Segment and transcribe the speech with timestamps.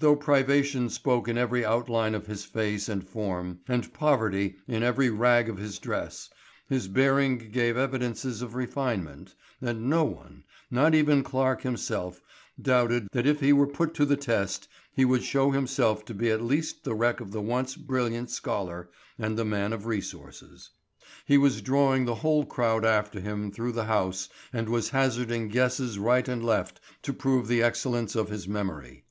[0.00, 5.08] Though privation spoke in every outline of his face and form, and poverty in every
[5.08, 6.28] rag of his dress,
[6.68, 12.20] his bearing gave evidences of refinement, and no one, not even Clarke himself,
[12.60, 16.30] doubted that if he were put to the test he would show himself to be
[16.30, 20.70] at least the wreck of the once brilliant scholar and man of resources.
[21.24, 25.98] He was drawing the whole crowd after him through the house and was hazarding guesses
[25.98, 29.04] right and left to prove the excellence of his memory.